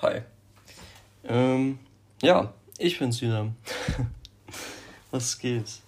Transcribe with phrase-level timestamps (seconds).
[0.00, 0.22] Hi.
[1.24, 1.80] Ähm,
[2.22, 3.52] ja, ich bin's wieder.
[5.10, 5.80] Was geht?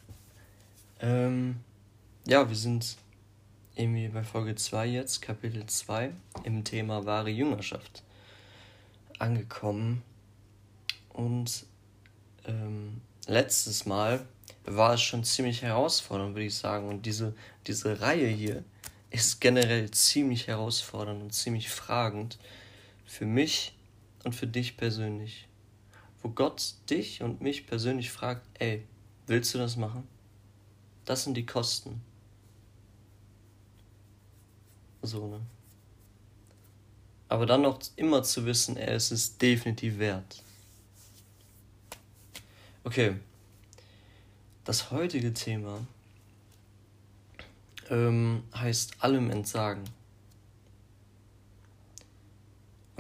[0.98, 1.60] Ähm,
[2.26, 2.96] ja, wir sind
[3.76, 6.10] irgendwie bei Folge 2 jetzt, Kapitel 2,
[6.42, 8.02] im Thema wahre Jüngerschaft
[9.20, 10.02] angekommen.
[11.10, 11.66] Und
[12.46, 14.26] ähm, letztes Mal
[14.64, 16.88] war es schon ziemlich herausfordernd, würde ich sagen.
[16.88, 17.32] Und diese,
[17.68, 18.64] diese Reihe hier
[19.10, 22.40] ist generell ziemlich herausfordernd und ziemlich fragend
[23.06, 23.72] für mich
[24.24, 25.48] und für dich persönlich.
[26.22, 28.86] Wo Gott dich und mich persönlich fragt, ey,
[29.26, 30.06] willst du das machen?
[31.04, 32.02] Das sind die Kosten.
[35.02, 35.40] So, ne?
[37.28, 40.42] Aber dann noch immer zu wissen, ey, es ist definitiv wert.
[42.84, 43.16] Okay.
[44.64, 45.86] Das heutige Thema
[47.88, 49.84] ähm, heißt allem entsagen.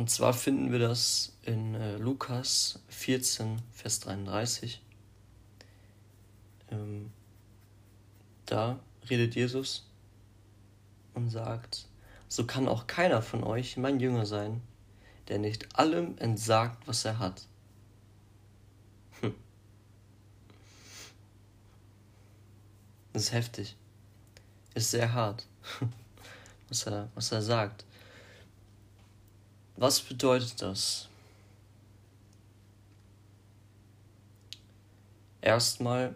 [0.00, 4.80] Und zwar finden wir das in äh, Lukas 14, Vers 33.
[6.70, 7.12] Ähm,
[8.46, 9.86] da redet Jesus
[11.12, 11.86] und sagt,
[12.28, 14.62] so kann auch keiner von euch mein Jünger sein,
[15.28, 17.46] der nicht allem entsagt, was er hat.
[19.20, 19.34] Hm.
[23.12, 23.76] Das ist heftig
[24.72, 25.46] ist sehr hart,
[26.70, 27.84] was er, was er sagt.
[29.80, 31.08] Was bedeutet das?
[35.40, 36.14] Erstmal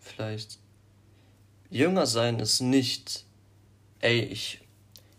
[0.00, 0.58] vielleicht
[1.68, 3.26] Jünger sein ist nicht,
[4.00, 4.62] ey, ich,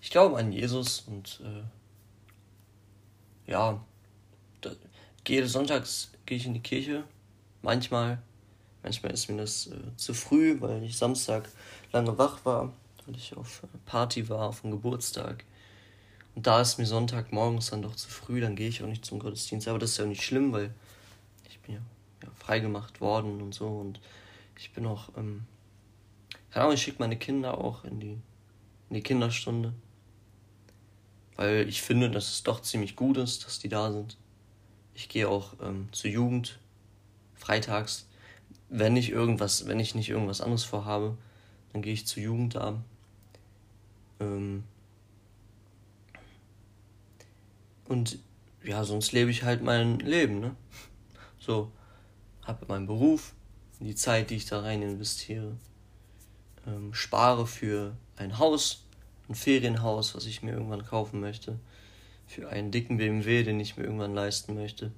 [0.01, 3.85] ich glaube an Jesus und äh, ja,
[4.61, 4.71] da,
[5.23, 7.03] gehe sonntags gehe ich in die Kirche,
[7.61, 8.19] manchmal,
[8.81, 11.47] manchmal ist mir das äh, zu früh, weil ich Samstag
[11.91, 12.73] lange wach war,
[13.05, 15.45] weil ich auf Party war, auf dem Geburtstag.
[16.35, 19.19] Und da ist mir Sonntagmorgens dann doch zu früh, dann gehe ich auch nicht zum
[19.19, 19.67] Gottesdienst.
[19.69, 20.73] Aber das ist ja nicht schlimm, weil
[21.49, 21.81] ich bin ja,
[22.23, 23.67] ja freigemacht worden und so.
[23.67, 24.01] Und
[24.57, 25.45] ich bin auch, ähm,
[26.51, 28.17] keine Ahnung, ich schicke meine Kinder auch in die,
[28.89, 29.73] in die Kinderstunde.
[31.37, 34.17] Weil ich finde, dass es doch ziemlich gut ist, dass die da sind.
[34.93, 36.59] Ich gehe auch ähm, zur Jugend
[37.35, 38.07] freitags,
[38.69, 41.17] wenn ich irgendwas, wenn ich nicht irgendwas anderes vorhabe.
[41.71, 42.83] Dann gehe ich zu Jugendamt.
[44.19, 44.63] Ähm
[47.87, 48.19] und
[48.63, 50.55] ja, sonst lebe ich halt mein Leben, ne?
[51.39, 51.71] So,
[52.41, 53.33] habe meinen Beruf,
[53.79, 55.55] die Zeit, die ich da rein investiere,
[56.65, 58.85] ähm, spare für ein Haus,
[59.29, 61.59] ein Ferienhaus, was ich mir irgendwann kaufen möchte,
[62.27, 64.91] für einen dicken BMW, den ich mir irgendwann leisten möchte.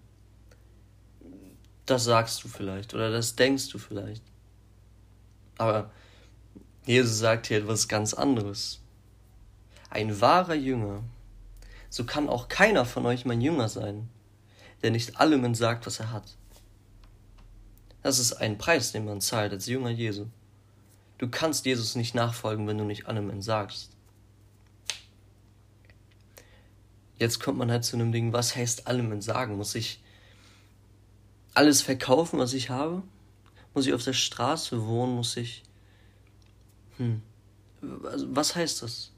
[1.86, 4.24] Das sagst du vielleicht oder das denkst du vielleicht.
[5.58, 5.92] Aber
[6.86, 8.82] Jesus sagt hier etwas ganz anderes.
[9.90, 11.04] Ein wahrer Jünger,
[11.90, 14.10] so kann auch keiner von euch mein Jünger sein,
[14.84, 16.38] der nicht allem entsagt, was er hat.
[18.04, 20.28] Das ist ein Preis, den man zahlt als Jünger Jesu.
[21.18, 23.92] Du kannst Jesus nicht nachfolgen, wenn du nicht allem entsagst.
[27.18, 29.58] Jetzt kommt man halt zu einem Ding, was heißt allem entsagen?
[29.58, 30.04] Muss ich
[31.56, 33.02] alles verkaufen, was ich habe?
[33.74, 35.16] Muss ich auf der Straße wohnen?
[35.16, 35.64] Muss ich
[36.98, 37.22] hm.
[37.82, 39.12] Was heißt das?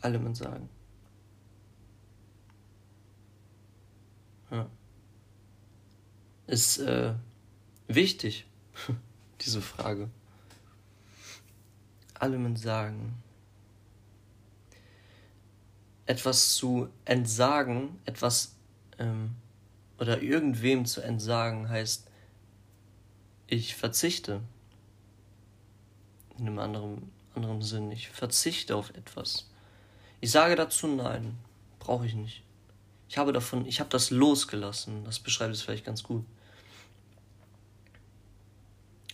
[0.00, 0.68] Allem sagen.
[4.50, 4.68] Ja.
[6.46, 7.14] Ist äh,
[7.86, 8.46] wichtig,
[9.40, 10.08] diese Frage.
[12.14, 13.22] Allem sagen.
[16.06, 18.56] Etwas zu entsagen, etwas
[18.98, 19.34] ähm,
[19.98, 22.08] oder irgendwem zu entsagen heißt,
[23.46, 24.40] ich verzichte
[26.38, 27.90] in einem anderen, anderen Sinn.
[27.90, 29.50] Ich verzichte auf etwas.
[30.20, 31.38] Ich sage dazu nein,
[31.78, 32.42] brauche ich nicht.
[33.08, 35.04] Ich habe davon, ich habe das losgelassen.
[35.04, 36.24] Das beschreibt es vielleicht ganz gut.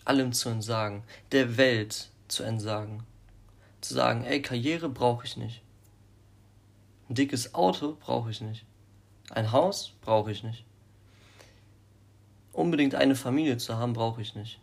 [0.04, 3.04] Allem zu entsagen, der Welt zu entsagen.
[3.80, 5.62] Zu sagen, ey, Karriere brauche ich nicht.
[7.08, 8.64] Ein dickes Auto brauche ich nicht.
[9.30, 10.64] Ein Haus brauche ich nicht.
[12.52, 14.58] Unbedingt eine Familie zu haben brauche ich nicht.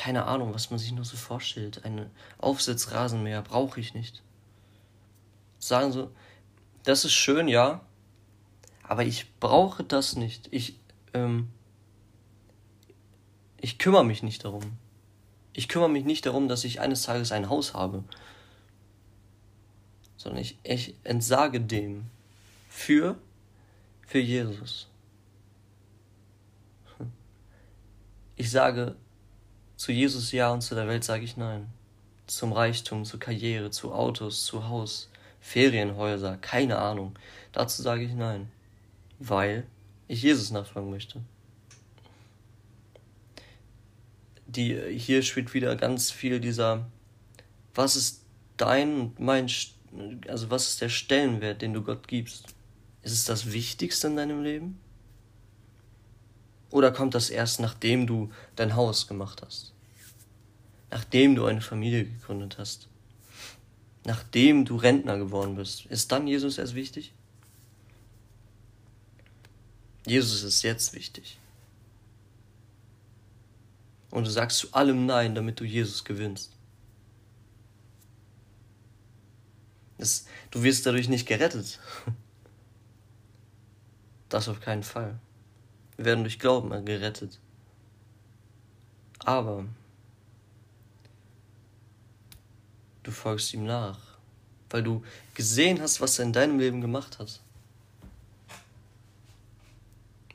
[0.00, 1.84] keine Ahnung, was man sich nur so vorstellt.
[1.84, 4.22] Ein Aufsitzrasenmäher brauche ich nicht.
[5.60, 6.10] Sagen so,
[6.82, 7.82] das ist schön, ja,
[8.82, 10.48] aber ich brauche das nicht.
[10.50, 10.80] Ich,
[11.14, 11.48] ähm,
[13.60, 14.78] ich kümmere mich nicht darum.
[15.52, 18.02] Ich kümmere mich nicht darum, dass ich eines Tages ein Haus habe.
[20.16, 22.06] Sondern ich, ich entsage dem
[22.68, 23.18] für,
[24.06, 24.88] für Jesus.
[28.36, 28.96] Ich sage,
[29.76, 31.70] zu Jesus ja und zu der Welt sage ich nein.
[32.26, 35.09] Zum Reichtum, zur Karriere, zu Autos, zu Haus,
[35.40, 37.14] Ferienhäuser, keine Ahnung.
[37.52, 38.50] Dazu sage ich nein,
[39.18, 39.66] weil
[40.06, 41.20] ich Jesus nachfolgen möchte.
[44.46, 46.86] Die, hier spielt wieder ganz viel dieser,
[47.74, 48.24] was ist
[48.56, 49.48] dein und mein,
[50.28, 52.46] also was ist der Stellenwert, den du Gott gibst?
[53.02, 54.80] Ist es das Wichtigste in deinem Leben?
[56.70, 59.72] Oder kommt das erst, nachdem du dein Haus gemacht hast?
[60.90, 62.89] Nachdem du eine Familie gegründet hast?
[64.04, 65.86] Nachdem du Rentner geworden bist?
[65.86, 67.12] Ist dann Jesus erst wichtig?
[70.06, 71.38] Jesus ist jetzt wichtig.
[74.10, 76.52] Und du sagst zu allem Nein, damit du Jesus gewinnst.
[79.98, 81.78] Das, du wirst dadurch nicht gerettet.
[84.30, 85.18] Das auf keinen Fall.
[85.96, 87.40] Wir werden durch Glauben gerettet.
[89.18, 89.64] Aber
[93.02, 93.98] du folgst ihm nach,
[94.70, 95.02] weil du
[95.34, 97.40] gesehen hast, was er in deinem Leben gemacht hat.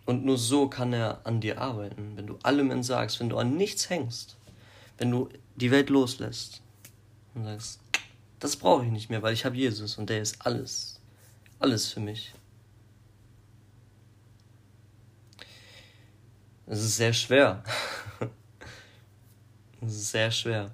[0.06, 3.58] Und nur so kann er an dir arbeiten, wenn du allem entsagst, wenn du an
[3.58, 4.38] nichts hängst,
[4.98, 6.62] wenn du die Welt loslässt
[7.34, 7.80] und sagst,
[8.40, 11.00] das brauche ich nicht mehr, weil ich habe Jesus und der ist alles,
[11.60, 12.34] alles für mich.
[16.68, 17.64] Es ist sehr schwer.
[19.82, 20.72] Es ist sehr schwer.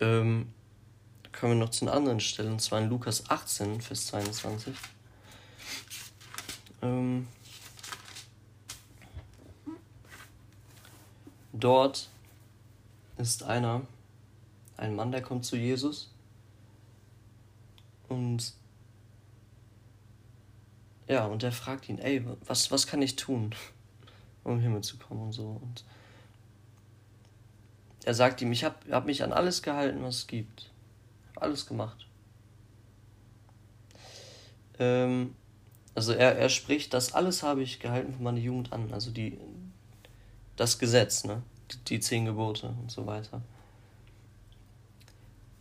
[0.00, 0.52] Ähm,
[1.32, 4.74] kommen wir noch zu einer anderen Stelle, und zwar in Lukas 18, Vers 22.
[6.82, 7.28] Ähm,
[11.52, 12.08] dort
[13.18, 13.82] ist einer,
[14.76, 16.10] ein Mann, der kommt zu Jesus
[18.08, 18.54] und
[21.06, 23.54] ja, und er fragt ihn, ey, was, was kann ich tun,
[24.44, 25.60] um im Himmel zu kommen und so.
[25.60, 25.84] Und
[28.04, 30.70] er sagt ihm, ich habe hab mich an alles gehalten, was es gibt.
[31.36, 32.06] Alles gemacht.
[34.78, 35.34] Ähm,
[35.94, 38.92] also er, er spricht, das alles habe ich gehalten von meiner Jugend an.
[38.92, 39.38] Also die,
[40.56, 41.42] das Gesetz, ne?
[41.70, 43.42] Die, die zehn Gebote und so weiter.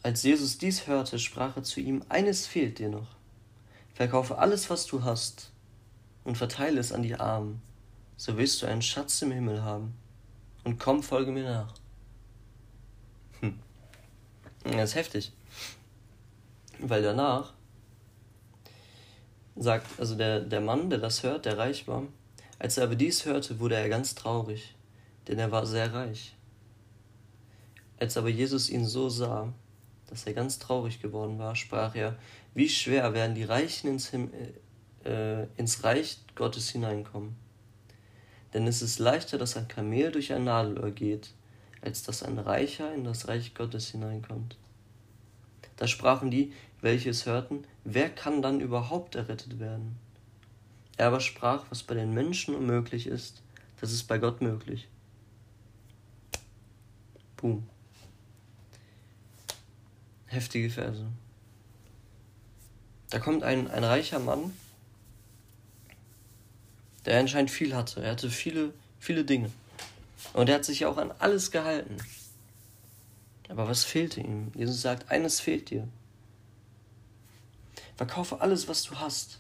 [0.02, 3.08] Als Jesus dies hörte, sprach er zu ihm, eines fehlt dir noch.
[3.94, 5.52] Verkaufe alles, was du hast,
[6.24, 7.62] und verteile es an die Armen,
[8.16, 9.94] so wirst du einen Schatz im Himmel haben.
[10.64, 11.74] Und komm, folge mir nach.
[14.78, 15.32] Das ist heftig.
[16.80, 17.54] Weil danach
[19.56, 22.04] sagt, also der, der Mann, der das hört, der reich war,
[22.60, 24.76] als er aber dies hörte, wurde er ganz traurig,
[25.28, 26.36] denn er war sehr reich.
[28.00, 29.54] Als aber Jesus ihn so sah,
[30.08, 32.18] dass er ganz traurig geworden war, sprach er,
[32.54, 34.32] wie schwer werden die Reichen ins, Him
[35.04, 37.36] äh, ins Reich Gottes hineinkommen.
[38.54, 41.32] Denn es ist leichter, dass ein Kamel durch ein Nadelöhr geht,
[41.82, 44.58] als dass ein Reicher in das Reich Gottes hineinkommt.
[45.78, 49.98] Da sprachen die, welche es hörten, wer kann dann überhaupt errettet werden?
[50.98, 53.42] Er aber sprach, was bei den Menschen unmöglich ist,
[53.80, 54.88] das ist bei Gott möglich.
[57.38, 57.68] Boom.
[60.26, 61.06] Heftige Verse.
[63.10, 64.54] Da kommt ein, ein reicher Mann,
[67.06, 68.04] der anscheinend viel hatte.
[68.04, 69.50] Er hatte viele, viele Dinge.
[70.34, 71.98] Und er hat sich ja auch an alles gehalten.
[73.48, 74.52] Aber was fehlte ihm?
[74.56, 75.88] Jesus sagt, eines fehlt dir.
[77.96, 79.40] Verkaufe alles, was du hast.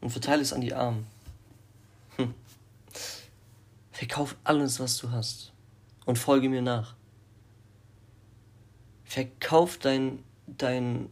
[0.00, 1.06] Und verteile es an die Armen.
[2.16, 2.34] Hm.
[3.92, 5.52] Verkauf alles, was du hast.
[6.04, 6.94] Und folge mir nach.
[9.04, 11.10] Verkauf dein, dein,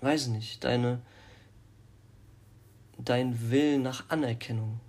[0.00, 1.00] weiß nicht, deine,
[2.98, 4.80] dein Willen nach Anerkennung.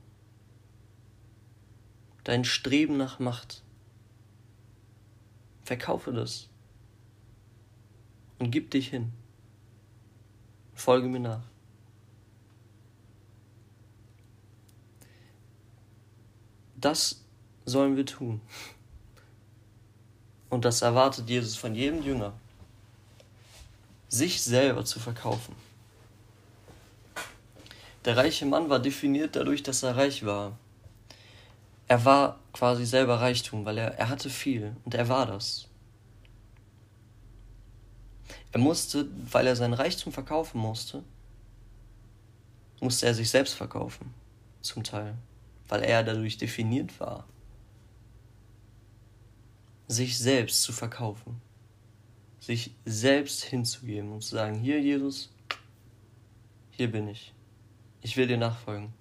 [2.25, 3.61] Dein Streben nach Macht.
[5.63, 6.49] Verkaufe das.
[8.39, 9.13] Und gib dich hin.
[10.73, 11.43] Folge mir nach.
[16.75, 17.23] Das
[17.65, 18.41] sollen wir tun.
[20.49, 22.33] Und das erwartet Jesus von jedem Jünger,
[24.09, 25.55] sich selber zu verkaufen.
[28.03, 30.57] Der reiche Mann war definiert dadurch, dass er reich war.
[31.87, 35.67] Er war quasi selber Reichtum, weil er, er hatte viel und er war das.
[38.51, 41.03] Er musste, weil er sein Reichtum verkaufen musste,
[42.79, 44.13] musste er sich selbst verkaufen,
[44.61, 45.15] zum Teil,
[45.67, 47.27] weil er dadurch definiert war.
[49.87, 51.41] Sich selbst zu verkaufen,
[52.39, 55.31] sich selbst hinzugeben und zu sagen, hier Jesus,
[56.71, 57.33] hier bin ich,
[58.01, 58.93] ich will dir nachfolgen.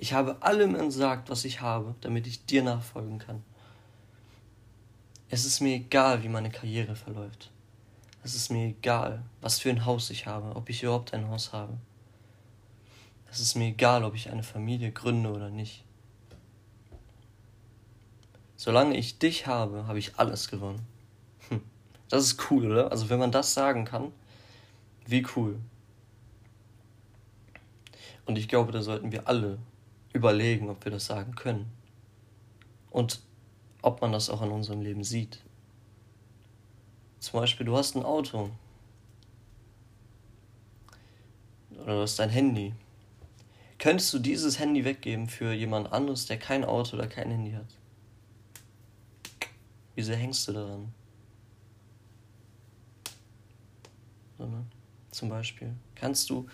[0.00, 3.42] Ich habe allem entsagt, was ich habe, damit ich dir nachfolgen kann.
[5.28, 7.50] Es ist mir egal, wie meine Karriere verläuft.
[8.22, 11.52] Es ist mir egal, was für ein Haus ich habe, ob ich überhaupt ein Haus
[11.52, 11.76] habe.
[13.28, 15.84] Es ist mir egal, ob ich eine Familie gründe oder nicht.
[18.56, 20.86] Solange ich dich habe, habe ich alles gewonnen.
[21.48, 21.60] Hm.
[22.08, 22.92] Das ist cool, oder?
[22.92, 24.12] Also wenn man das sagen kann,
[25.06, 25.58] wie cool.
[28.26, 29.58] Und ich glaube, da sollten wir alle
[30.12, 31.70] überlegen, ob wir das sagen können.
[32.90, 33.20] Und
[33.82, 35.42] ob man das auch in unserem Leben sieht.
[37.20, 38.50] Zum Beispiel, du hast ein Auto.
[41.70, 42.74] Oder du hast ein Handy.
[43.78, 47.76] Könntest du dieses Handy weggeben für jemand anderes, der kein Auto oder kein Handy hat?
[49.94, 50.92] Wieso hängst du daran?
[54.36, 54.64] So, ne?
[55.10, 55.74] Zum Beispiel.
[55.94, 56.46] Kannst du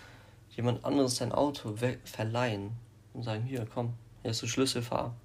[0.51, 2.71] jemand anderes dein Auto verleihen
[3.15, 5.15] und sagen, hier, komm, hier ist der Schlüssel, fahr.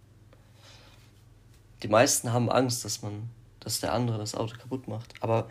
[1.82, 3.30] Die meisten haben Angst, dass man,
[3.60, 5.14] dass der andere das Auto kaputt macht.
[5.20, 5.48] Aber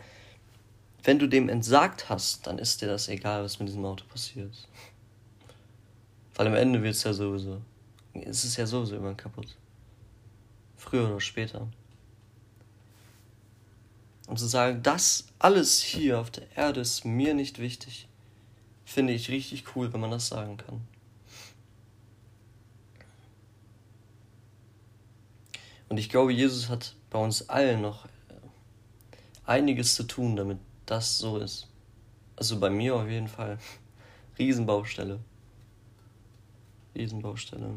[1.03, 4.67] wenn du dem entsagt hast, dann ist dir das egal, was mit diesem Auto passiert.
[6.36, 7.62] Weil am Ende wird es ja sowieso.
[8.13, 9.55] Es ist ja sowieso immer kaputt.
[10.77, 11.67] Früher oder später.
[14.27, 18.08] Und zu sagen, das alles hier auf der Erde ist mir nicht wichtig,
[18.86, 20.81] finde ich richtig cool, wenn man das sagen kann.
[25.89, 28.10] Und ich glaube, Jesus hat bei uns allen noch äh,
[29.46, 31.67] einiges zu tun, damit das so ist.
[32.36, 33.58] Also bei mir auf jeden Fall.
[34.39, 35.19] Riesenbaustelle.
[36.96, 37.74] Riesenbaustelle.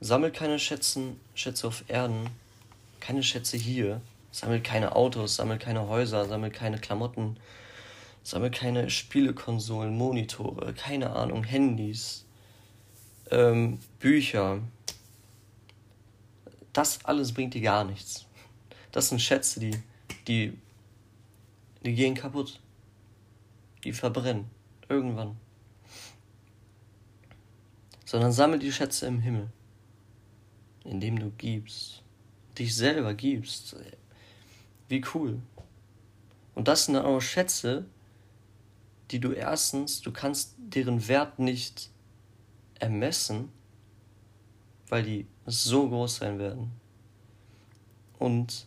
[0.00, 2.30] Sammelt keine Schätzen, Schätze auf Erden,
[3.00, 7.36] keine Schätze hier, sammelt keine Autos, sammelt keine Häuser, sammelt keine Klamotten,
[8.22, 12.24] sammelt keine Spielekonsolen, Monitore, keine Ahnung, Handys,
[13.30, 14.60] ähm, Bücher.
[16.78, 18.26] Das alles bringt dir gar nichts.
[18.92, 19.82] Das sind Schätze, die,
[20.28, 20.56] die,
[21.84, 22.60] die gehen kaputt.
[23.82, 24.48] Die verbrennen.
[24.88, 25.36] Irgendwann.
[28.04, 29.48] Sondern sammel die Schätze im Himmel,
[30.84, 32.02] indem du gibst
[32.58, 33.76] dich selber gibst.
[34.88, 35.40] Wie cool.
[36.54, 37.86] Und das sind dann auch Schätze,
[39.10, 41.90] die du erstens, du kannst deren Wert nicht
[42.78, 43.50] ermessen,
[44.88, 46.72] weil die so groß sein werden.
[48.18, 48.66] Und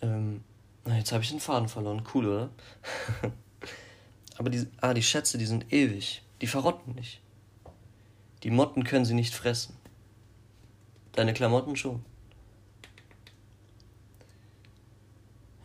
[0.00, 0.42] ähm,
[0.86, 2.02] jetzt habe ich den Faden verloren.
[2.14, 2.50] Cool, oder?
[4.38, 6.22] Aber die, ah, die Schätze, die sind ewig.
[6.40, 7.20] Die verrotten nicht.
[8.42, 9.76] Die Motten können sie nicht fressen.
[11.12, 12.04] Deine Klamotten schon.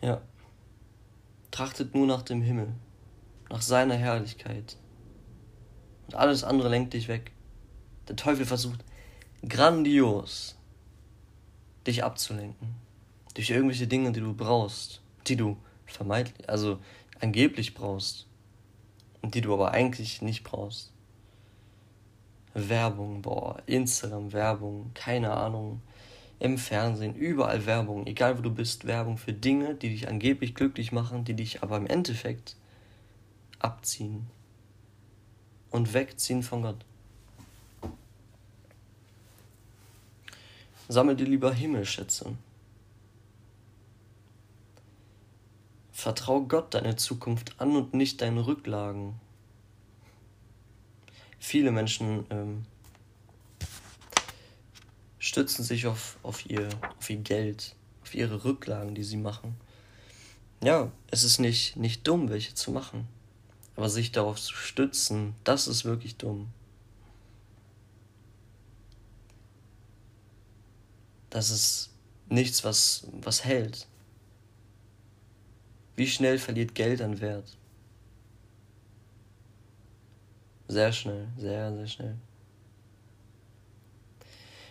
[0.00, 0.20] Ja.
[1.50, 2.72] Trachtet nur nach dem Himmel,
[3.50, 4.76] nach seiner Herrlichkeit.
[6.06, 7.32] Und alles andere lenkt dich weg.
[8.08, 8.84] Der Teufel versucht
[9.46, 10.56] grandios
[11.86, 12.74] dich abzulenken.
[13.34, 16.78] Durch irgendwelche Dinge, die du brauchst, die du vermeintlich, also
[17.20, 18.26] angeblich brauchst.
[19.20, 20.92] Und die du aber eigentlich nicht brauchst.
[22.54, 25.82] Werbung, boah, Instagram, Werbung, keine Ahnung,
[26.40, 30.92] im Fernsehen, überall Werbung, egal wo du bist, Werbung für Dinge, die dich angeblich glücklich
[30.92, 32.56] machen, die dich aber im Endeffekt
[33.58, 34.26] abziehen
[35.70, 36.84] und wegziehen von Gott.
[40.88, 42.34] Sammel dir lieber Himmelschätze.
[45.92, 49.20] Vertrau Gott deine Zukunft an und nicht deinen Rücklagen
[51.48, 52.64] viele Menschen ähm,
[55.18, 56.68] stützen sich auf, auf, ihr,
[56.98, 59.56] auf ihr Geld, auf ihre Rücklagen, die sie machen.
[60.62, 63.08] Ja, es ist nicht, nicht dumm, welche zu machen.
[63.76, 66.48] Aber sich darauf zu stützen, das ist wirklich dumm.
[71.30, 71.90] Das ist
[72.28, 73.86] nichts, was, was hält.
[75.96, 77.56] Wie schnell verliert Geld an Wert?
[80.68, 82.18] Sehr schnell, sehr, sehr schnell.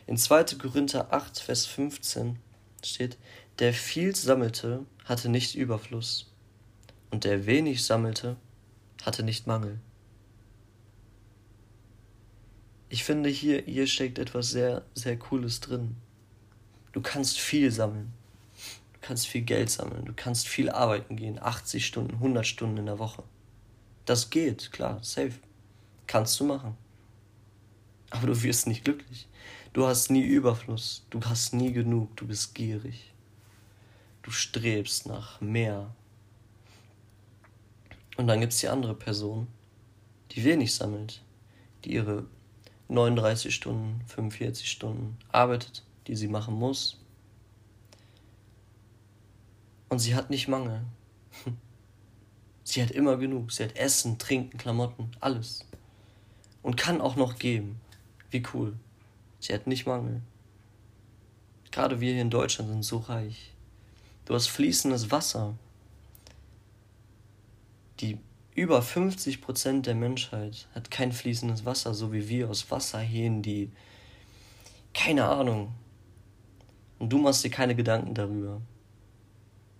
[0.05, 0.55] In 2.
[0.57, 2.39] Korinther 8, Vers 15
[2.83, 3.17] steht,
[3.59, 6.31] der viel sammelte, hatte nicht Überfluss,
[7.11, 8.37] und der wenig sammelte,
[9.01, 9.79] hatte nicht Mangel.
[12.89, 15.97] Ich finde, hier, hier steckt etwas sehr, sehr Cooles drin.
[16.97, 18.11] Du kannst viel sammeln.
[18.93, 20.05] Du kannst viel Geld sammeln.
[20.05, 21.37] Du kannst viel arbeiten gehen.
[21.39, 23.21] 80 Stunden, 100 Stunden in der Woche.
[24.05, 25.33] Das geht, klar, safe.
[26.07, 26.75] Kannst du machen.
[28.09, 29.27] Aber du wirst nicht glücklich.
[29.73, 31.05] Du hast nie Überfluss.
[31.11, 32.17] Du hast nie genug.
[32.17, 33.13] Du bist gierig.
[34.23, 35.93] Du strebst nach mehr.
[38.17, 39.45] Und dann gibt es die andere Person,
[40.31, 41.21] die wenig sammelt,
[41.85, 42.25] die ihre
[42.87, 46.97] 39 Stunden, 45 Stunden arbeitet, die sie machen muss.
[49.89, 50.81] Und sie hat nicht Mangel.
[52.63, 53.53] Sie hat immer genug.
[53.53, 55.63] Sie hat Essen, Trinken, Klamotten, alles.
[56.61, 57.79] Und kann auch noch geben.
[58.29, 58.73] Wie cool.
[59.39, 60.21] Sie hat nicht Mangel.
[61.71, 63.53] Gerade wir hier in Deutschland sind so reich.
[64.25, 65.55] Du hast fließendes Wasser.
[68.01, 68.19] Die
[68.53, 73.71] über 50 Prozent der Menschheit hat kein fließendes Wasser, so wie wir aus Wasserhähnen, die
[74.93, 75.73] keine Ahnung.
[76.99, 78.61] Und du machst dir keine Gedanken darüber.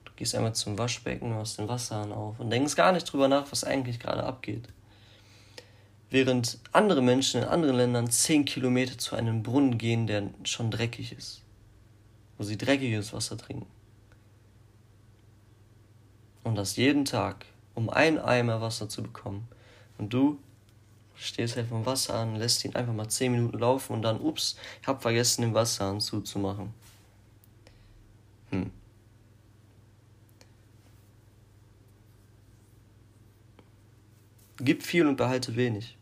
[0.06, 3.52] Du gehst einmal zum Waschbecken, machst den Wasserhahn auf und denkst gar nicht drüber nach,
[3.52, 4.68] was eigentlich gerade abgeht.
[6.10, 11.12] Während andere Menschen in anderen Ländern 10 Kilometer zu einem Brunnen gehen, der schon dreckig
[11.12, 11.42] ist,
[12.38, 13.68] wo sie dreckiges Wasser trinken.
[16.44, 17.46] Und das jeden Tag
[17.78, 19.48] um einen Eimer Wasser zu bekommen.
[20.00, 20.40] Und du
[21.16, 24.58] stehst halt vom Wasser an, lässt ihn einfach mal 10 Minuten laufen und dann, ups,
[24.82, 26.74] ich hab vergessen, den Wasserhahn zuzumachen.
[28.52, 28.72] Hm.
[34.60, 35.98] Gib viel und behalte wenig.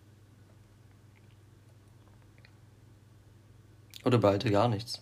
[4.06, 5.02] Oder behalte gar nichts.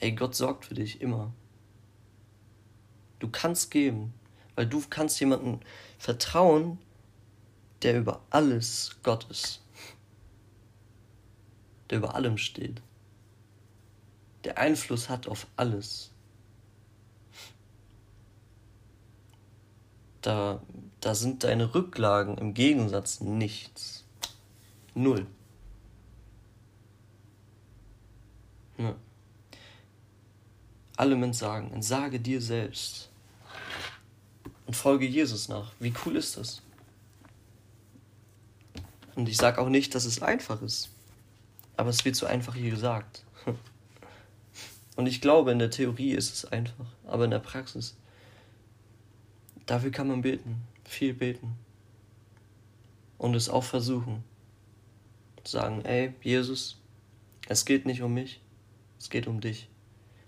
[0.00, 1.32] Ey, Gott sorgt für dich immer.
[3.18, 4.14] Du kannst geben,
[4.54, 5.60] weil du kannst jemandem
[5.98, 6.78] vertrauen,
[7.82, 9.62] der über alles Gott ist.
[11.90, 12.80] Der über allem steht.
[14.48, 16.10] Der Einfluss hat auf alles.
[20.22, 20.62] Da,
[21.00, 24.06] da sind deine Rücklagen im Gegensatz nichts.
[24.94, 25.26] Null.
[28.78, 28.94] Ja.
[30.96, 31.70] Allem entsagen.
[31.70, 33.10] Entsage dir selbst
[34.64, 35.72] und folge Jesus nach.
[35.78, 36.62] Wie cool ist das?
[39.14, 40.88] Und ich sage auch nicht, dass es einfach ist,
[41.76, 43.26] aber es wird so einfach hier gesagt.
[44.98, 47.96] Und ich glaube, in der Theorie ist es einfach, aber in der Praxis,
[49.64, 51.54] dafür kann man beten, viel beten.
[53.16, 54.24] Und es auch versuchen.
[55.44, 56.80] Sagen, ey, Jesus,
[57.48, 58.40] es geht nicht um mich,
[58.98, 59.68] es geht um dich.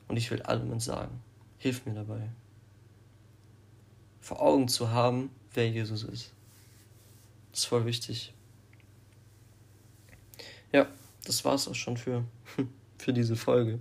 [0.06, 1.20] Und ich will allem sagen,
[1.58, 2.30] hilf mir dabei
[4.20, 6.32] vor Augen zu haben, wer Jesus ist.
[7.50, 8.32] Das ist voll wichtig.
[10.72, 10.86] Ja,
[11.24, 12.22] das war es auch schon für,
[12.98, 13.80] für diese Folge.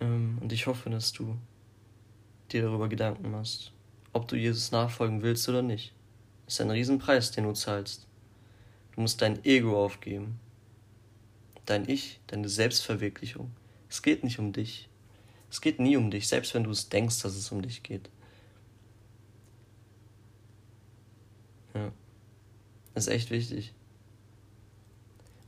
[0.00, 1.36] Ähm, und ich hoffe, dass du
[2.52, 3.72] dir darüber Gedanken machst,
[4.12, 5.92] ob du Jesus nachfolgen willst oder nicht.
[6.44, 8.06] Das ist ein Riesenpreis, den du zahlst.
[8.94, 10.38] Du musst dein Ego aufgeben.
[11.66, 13.50] Dein Ich, deine Selbstverwirklichung.
[13.88, 14.88] Es geht nicht um dich.
[15.50, 18.10] Es geht nie um dich, selbst wenn du es denkst, dass es um dich geht.
[21.74, 21.92] Ja.
[22.92, 23.72] Das ist echt wichtig.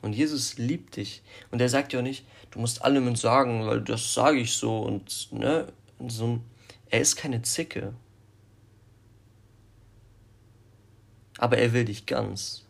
[0.06, 1.20] Und Jesus liebt dich.
[1.50, 5.32] Und er sagt ja nicht, du musst allem sagen, weil das sage ich so und,
[5.32, 5.66] ne,
[6.06, 6.38] so.
[6.88, 7.92] Er ist keine Zicke.
[11.38, 12.64] Aber er will dich ganz.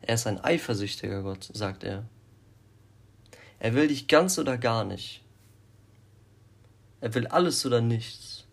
[0.00, 2.06] Er ist ein eifersüchtiger Gott, sagt er.
[3.58, 5.22] Er will dich ganz oder gar nicht.
[7.02, 8.46] Er will alles oder nichts.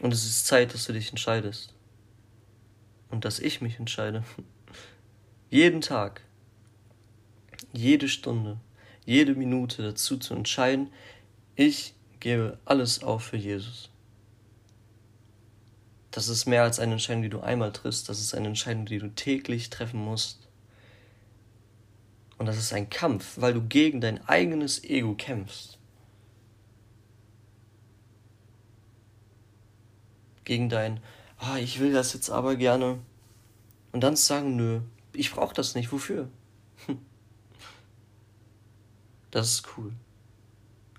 [0.00, 1.74] Und es ist Zeit, dass du dich entscheidest.
[3.10, 4.22] Und dass ich mich entscheide.
[5.50, 6.22] Jeden Tag,
[7.72, 8.58] jede Stunde,
[9.04, 10.90] jede Minute dazu zu entscheiden,
[11.56, 13.90] ich gebe alles auf für Jesus.
[16.10, 18.08] Das ist mehr als eine Entscheidung, die du einmal triffst.
[18.08, 20.48] Das ist eine Entscheidung, die du täglich treffen musst.
[22.38, 25.80] Und das ist ein Kampf, weil du gegen dein eigenes Ego kämpfst.
[30.50, 30.98] gegen dein,
[31.38, 32.98] ah, ich will das jetzt aber gerne.
[33.92, 34.80] Und dann zu sagen, nö,
[35.12, 36.28] ich brauche das nicht, wofür?
[39.30, 39.92] Das ist cool.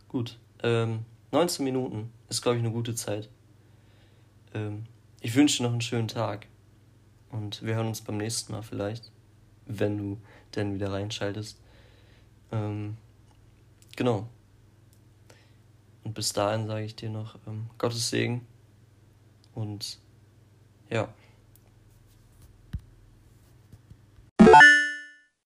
[0.07, 0.39] Gut.
[0.63, 3.27] Ähm, 19 Minuten ist, glaube ich, eine gute Zeit.
[4.53, 4.85] Ähm,
[5.19, 6.47] ich wünsche dir noch einen schönen Tag.
[7.29, 9.11] Und wir hören uns beim nächsten Mal vielleicht,
[9.65, 10.17] wenn du
[10.55, 11.57] denn wieder reinschaltest.
[12.51, 12.97] Ähm,
[13.95, 14.27] genau.
[16.03, 18.45] Und bis dahin sage ich dir noch ähm, Gottes Segen
[19.53, 19.99] und
[20.89, 21.13] ja.